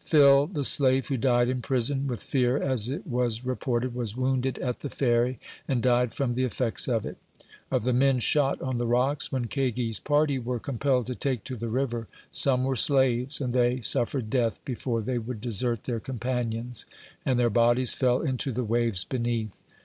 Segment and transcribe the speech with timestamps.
[0.00, 4.16] Phil, the slave who died in prison, with fear, as it was report ed, was
[4.16, 7.16] wounded at the Ferry, and died from the effects of it.
[7.70, 11.44] Of the men shot on the rocks, when Kagi's party were com pelled to take
[11.44, 15.84] to the river, some were slaves, and they suffer ed death before they would desert
[15.84, 16.86] their companions,
[17.24, 19.62] and their bodies fell into the waves beneath.